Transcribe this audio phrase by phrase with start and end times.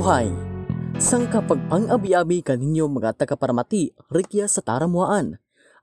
[0.00, 0.32] Buhay!
[0.96, 5.36] Sang kapagpang-abi-abi kaninyo mga taga-paramati, rikya sa taramuaan.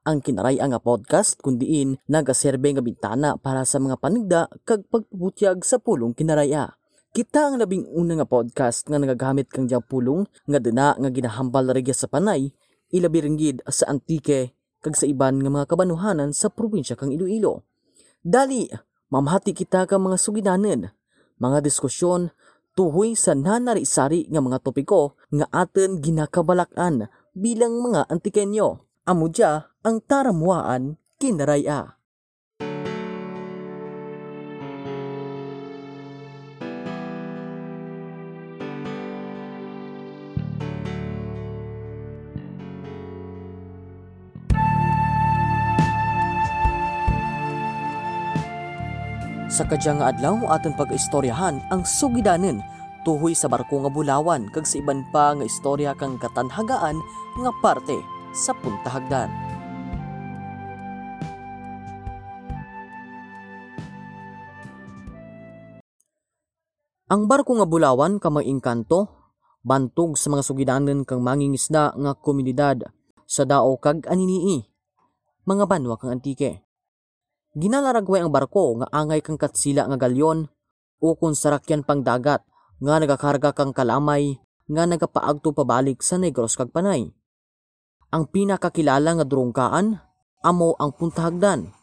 [0.09, 5.77] Ang kinaray nga podcast kundiin nagaserbe nga bintana para sa mga panigda kag pagpabutyag sa
[5.77, 6.81] pulong kinaraya.
[7.13, 11.69] Kita ang labing una nga podcast nga nagagamit kang diyang pulong nga dina nga ginahambal
[11.69, 12.49] rigya sa panay,
[12.89, 17.69] ilabi ringgid sa antike kag sa iban nga mga kabanuhanan sa probinsya kang Iloilo.
[18.25, 18.65] Dali,
[19.13, 20.89] mamahati kita kang mga sugidanen,
[21.37, 22.33] mga diskusyon,
[22.77, 28.85] tuhoy sa nanari-sari nga mga topiko nga aten ginakabalakan bilang mga antikenyo.
[29.09, 31.96] Amudya ang taramuaan kinaraya.
[49.57, 52.61] Sa kadyang nga adlaw aton pag-istoryahan ang sugidanen
[53.01, 57.01] tuhoy sa barko nga bulawan kag sa iban pa nga istorya kang katanhagaan
[57.41, 57.97] nga parte
[58.37, 59.33] sa puntahagdan.
[67.09, 69.09] Ang barko nga bulawan ka mga engkanto,
[69.65, 72.93] bantog sa mga sugidanen kang mangingisda nga komunidad
[73.25, 74.69] sa dao kag aninii,
[75.49, 76.66] mga banwa kang antike.
[77.57, 80.45] Ginalaragway ang barko nga angay kang katsila nga galyon
[81.01, 82.45] ukon sa rakyan pang dagat
[82.77, 84.37] nga nagakarga kang kalamay
[84.69, 87.09] nga nagapaagto pabalik sa Negros kag Panay.
[88.13, 89.97] Ang pinakakilala nga drungkaan
[90.45, 91.73] amo ang puntahagdan.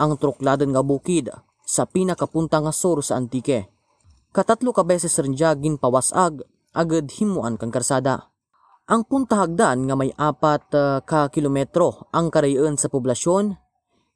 [0.00, 1.28] Ang trukladan nga bukid
[1.68, 3.68] sa pinakapunta nga sur sa Antike.
[4.32, 8.32] Katatlo ka beses rin siya ginpawasag agad himuan kang karsada.
[8.88, 13.63] Ang puntahagdan nga may apat uh, ka kilometro ang karayon sa poblasyon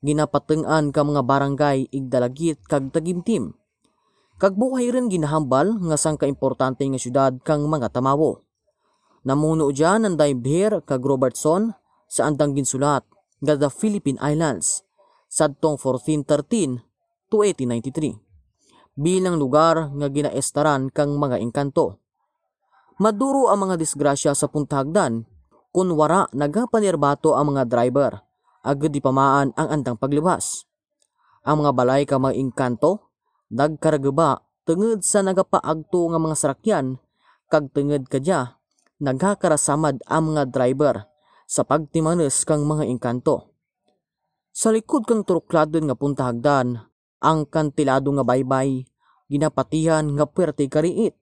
[0.05, 3.59] ginapatengan ka mga barangay igdalagit kag tagimtim.
[4.39, 8.47] Kag buhay rin ginahambal nga sang kaimportante nga syudad kang mga tamawo.
[9.27, 11.75] Namuno dyan ang Daibher kag Robertson
[12.07, 13.03] sa andang ginsulat
[13.43, 14.87] nga the Philippine Islands
[15.27, 16.81] sadtong 1413
[17.29, 18.29] to 1893
[18.99, 22.03] bilang lugar nga ginaestaran kang mga engkanto.
[22.99, 25.23] Maduro ang mga disgrasya sa puntahagdan
[25.71, 28.28] kun wara nagapanirbato ang mga driver
[28.65, 30.67] agad di pamaan ang andang paglibas.
[31.47, 33.09] Ang mga balay ka mga engkanto
[33.49, 36.87] nagkaragaba tungod sa nagapaagto nga mga sarakyan
[37.49, 38.61] kag tungod kadya
[39.01, 41.09] nagkakarasamad ang mga driver
[41.49, 43.57] sa pagtimanes kang mga engkanto.
[44.53, 46.83] Sa likod kang turukladon nga puntahagdan
[47.23, 48.85] ang kantilado nga baybay,
[49.31, 51.15] ginapatihan nga puwerte kariit.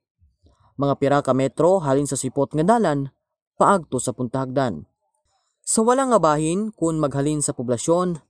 [0.76, 3.12] Mga pira ka metro halin sa sipot nga dalan,
[3.56, 4.84] paagto sa puntahagdan.
[5.66, 8.22] Sa wala nga bahin kun maghalin sa poblasyon,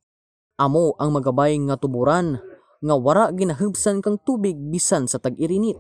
[0.57, 2.41] amo ang magabay nga tuburan
[2.81, 5.77] nga wara ginahubsan kang tubig bisan sa tag-irinit.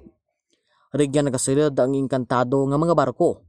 [0.92, 3.40] Rigyan nagasilid ang inkantado nga mga barko.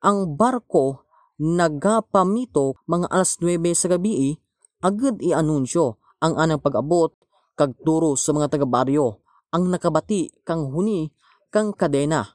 [0.00, 1.04] Ang barko
[1.36, 4.40] nagapamito mga alas 9 sa gabi
[4.80, 7.12] agad i-anunsyo ang anang pag-abot
[7.52, 9.20] kag turo sa mga taga-baryo
[9.52, 11.12] ang nakabati kang huni
[11.52, 12.32] kang kadena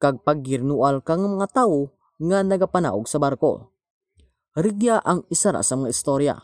[0.00, 3.77] kag paggirnual kang mga tawo nga nagapanaog sa barko.
[4.58, 6.34] Rigya ang isa ra sa mga istorya.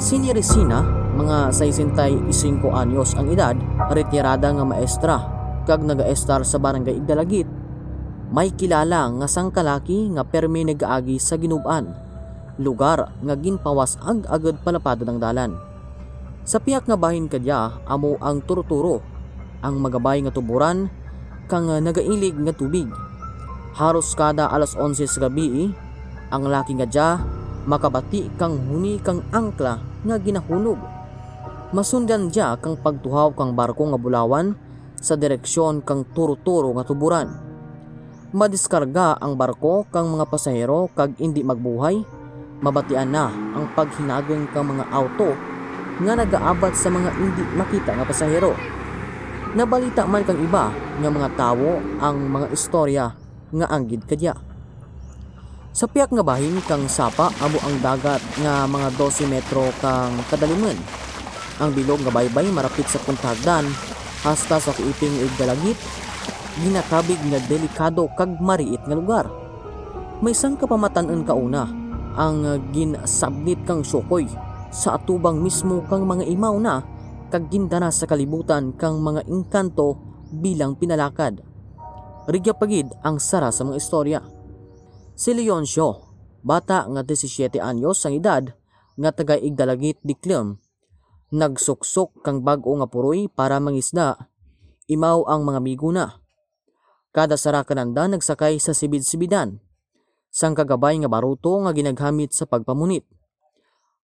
[0.00, 0.80] Si Neresina,
[1.12, 3.52] mga 65 anyos ang edad,
[3.92, 7.46] retirada nga maestra, kag nagaestar sa barangay Igdalagit.
[8.32, 11.92] May kilala nga sang kalaki nga permi nagaagi sa ginuban,
[12.56, 15.52] lugar nga ginpawas ag agad palapado ng dalan.
[16.42, 19.04] Sa piyak nga bahin kadya, amo ang turuturo,
[19.60, 20.88] ang magabay nga tuburan,
[21.46, 22.88] kang nagailig nga tubig.
[23.76, 25.70] Haros kada alas 11 sa gabi,
[26.32, 27.08] ang laki nga dya,
[27.68, 30.80] makabati kang huni kang angkla nga ginahulog.
[31.76, 34.56] Masundan dya kang pagtuhaw kang barko nga bulawan
[35.02, 37.28] sa direksyon kang turo-turo nga tuburan.
[38.32, 42.00] Madiskarga ang barko kang mga pasahero kag indi magbuhay.
[42.62, 45.34] Mabatian na ang paghinagong kang mga auto
[46.00, 48.54] nga nagaabat sa mga indi makita nga pasahero.
[49.52, 53.12] Nabalita man kang iba nga mga tawo ang mga istorya
[53.52, 54.32] nga anggid kadya.
[55.76, 60.78] Sa piyak nga bahin kang sapa amo ang dagat nga mga 12 metro kang kadaliman.
[61.60, 63.91] Ang bilog nga baybay marapit sa puntagdan
[64.22, 65.78] hasta sa kiiping igdalagit
[66.62, 69.26] ginakabig nga delikado kag mariit nga lugar.
[70.22, 71.64] May sang kapamatan-an kauna
[72.14, 74.28] ang ginsabnit kang syokoy
[74.70, 76.84] sa atubang mismo kang mga imaw na
[77.32, 79.98] kag gindana sa kalibutan kang mga engkanto
[80.30, 81.42] bilang pinalakad.
[82.30, 84.20] Rigya pagid ang sara sa mga istorya.
[85.18, 86.14] Si Leoncio,
[86.46, 88.44] bata nga 17 anyos ang edad,
[88.94, 90.61] nga taga Igdalagit Diklem,
[91.32, 94.28] nagsuksok kang bag-o nga puroy para mangisda,
[94.86, 96.04] imaw ang mga miguna.
[97.12, 99.56] Kada sarakananda nagsakay sa sibid-sibidan,
[100.28, 103.08] sang kagabay nga baruto nga ginaghamit sa pagpamunit.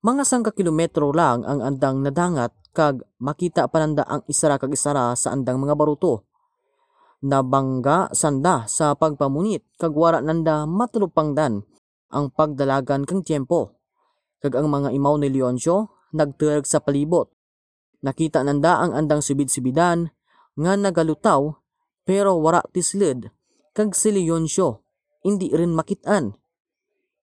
[0.00, 5.34] Mga sangka kilometro lang ang andang nadangat kag makita pananda ang isara kag isara sa
[5.34, 6.24] andang mga baruto.
[7.18, 11.66] Nabangga sanda sa pagpamunit kag wara nanda matulupangdan
[12.14, 13.74] ang pagdalagan kang tiempo.
[14.38, 17.32] Kag ang mga imaw ni Leoncio nagturag sa palibot.
[18.04, 20.10] Nakita nanda ang andang sibid-sibidan
[20.58, 21.58] nga nagalutaw
[22.06, 23.30] pero wara tislid
[23.74, 24.86] kag si Leoncio
[25.26, 26.34] hindi rin makitaan.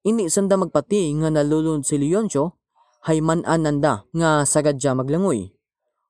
[0.05, 2.61] Ini sanda magpati nga nalulod si Leoncio
[3.07, 5.55] haymanan nanda nga sagadya maglangoy.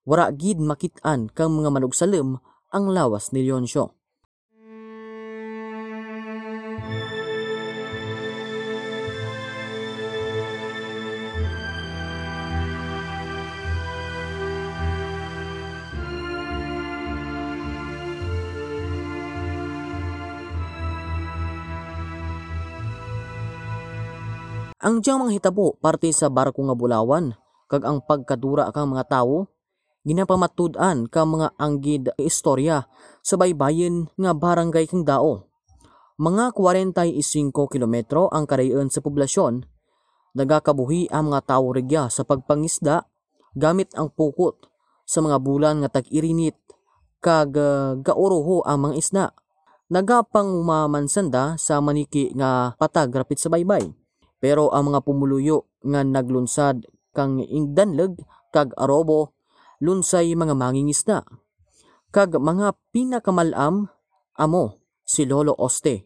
[0.06, 2.38] Wara gid makitaan kang mga manugsalim
[2.70, 3.96] ang lawas ni Leoncio.
[24.86, 27.34] Ang diyang mga hitabo parte sa barko nga bulawan,
[27.66, 29.50] kag ang pagkadura kang mga tawo,
[30.06, 32.86] ginapamatud-an ka mga anggid istorya
[33.26, 35.50] sa baybayin nga barangay kang dao.
[36.22, 39.66] Mga 45 kilometro ang kadayon sa poblasyon,
[40.38, 43.10] nagakabuhi ang mga tawo rigya sa pagpangisda
[43.58, 44.70] gamit ang pukot
[45.10, 46.62] sa mga bulan nga tag-irinit
[47.26, 49.26] kag uh, ang mga isda.
[49.90, 54.05] Nagapang umamansanda sa maniki nga patag rapit sa baybay
[54.46, 56.86] pero ang mga pumuluyo nga naglunsad
[57.18, 58.14] kang ingdanleg
[58.54, 59.34] kag arobo
[59.82, 61.26] lunsay mga mangingisda.
[62.14, 63.90] Kag mga pinakamalam
[64.38, 64.64] amo
[65.02, 66.06] si Lolo Oste,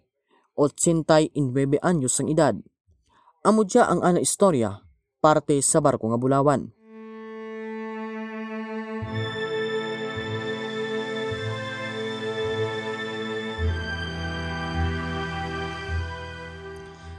[0.55, 1.35] 89
[1.83, 2.55] anyos ang edad.
[3.43, 4.87] Amo dya ang ana istorya
[5.19, 6.71] parte sa barko nga bulawan.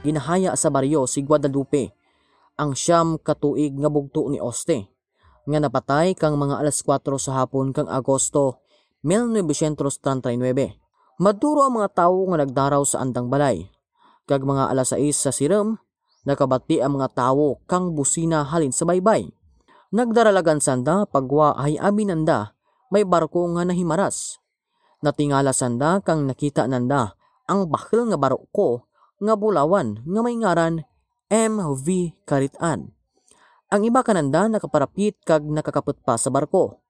[0.01, 1.93] Ginahaya sa baryo si Guadalupe,
[2.57, 4.89] ang siyam katuig nga bugto ni Oste,
[5.49, 8.61] nga napatay kang mga alas 4 sa hapon kang Agosto
[9.01, 10.37] 1939.
[11.21, 13.69] Maduro ang mga tawo nga nagdaraw sa andang balay.
[14.29, 15.81] Kag mga alas 6 sa siram,
[16.25, 19.25] nakabati ang mga tawo kang busina halin sa baybay.
[19.91, 22.53] Nagdaralagan sanda pagwa ay abinanda
[22.93, 24.37] may barko nga nahimaras.
[25.01, 27.17] Natingala sanda kang nakita nanda
[27.49, 28.85] ang bakil nga barko
[29.21, 30.81] nga bulawan nga may ngaran
[31.29, 31.87] MV
[32.25, 32.91] Karitan.
[33.71, 36.83] Ang iba kananda nakaparapit kag nakakapot pa sa barko.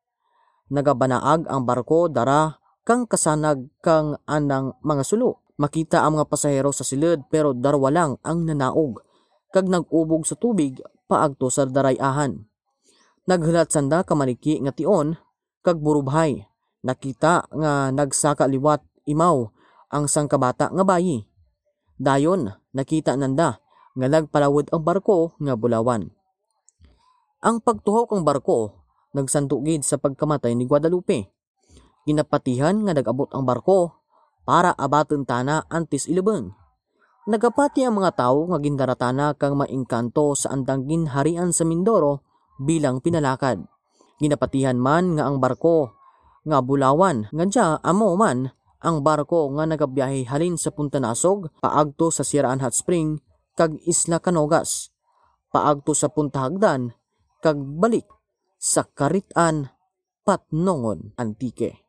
[0.72, 5.46] Nagabanaag ang barko dara kang kasanag kang anang mga sulo.
[5.62, 8.98] Makita ang mga pasahero sa silid pero darwa lang ang nanaog
[9.54, 12.42] kag nagubog sa tubig paagto sa darayahan.
[13.30, 15.14] Naghulat sanda kamaniki nga tion
[15.62, 16.42] kag burubhay.
[16.82, 19.46] Nakita nga nagsaka liwat imaw
[19.94, 21.31] ang sangkabata nga bayi.
[22.02, 23.62] Dayon, nakita nanda
[23.94, 26.10] nga nagpalawod ang barko nga bulawan.
[27.46, 28.74] Ang pagtuhaw kang barko
[29.14, 31.30] nagsandugid sa pagkamatay ni Guadalupe.
[32.10, 34.02] Ginapatihan nga nagabot ang barko
[34.50, 36.50] para abaten tana antes ilubeng.
[37.30, 42.26] Nagapati ang mga tawo nga gindaratana kang maingkanto sa andang ginharian sa Mindoro
[42.58, 43.62] bilang pinalakad.
[44.18, 45.94] Ginapatihan man nga ang barko
[46.50, 48.50] nga bulawan nga dya amo man
[48.82, 53.22] ang barko nga nagabiyahe halin sa Punta Nasog paagto sa Siraan Hot Spring
[53.54, 54.90] kag Isla Canogas
[55.54, 56.98] paagto sa Punta Hagdan
[57.46, 58.10] kag balik
[58.58, 59.74] sa Karitan
[60.22, 61.81] Patnongon Antique.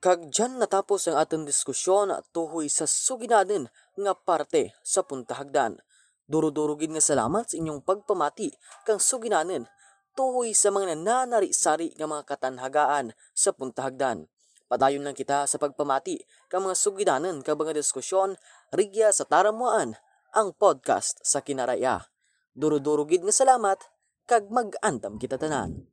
[0.00, 3.68] Kag dyan natapos ang ating diskusyon tuhoy sa suginaden
[4.00, 5.76] nga parte sa Punta Hagdan.
[6.24, 8.48] Durudurugin nga salamat sa inyong pagpamati
[8.88, 9.68] kang suginanen
[10.16, 14.24] tuhoy sa mga nananari-sari nga mga katanhagaan sa Punta Hagdan.
[14.72, 18.40] Padayon lang kita sa pagpamati kang mga suginanen kag mga diskusyon
[18.72, 20.00] rigya sa taramuan
[20.32, 22.08] ang podcast sa Kinaraya.
[22.56, 23.84] Durudurugid nga salamat
[24.24, 25.92] kag mag-andam kita tanan.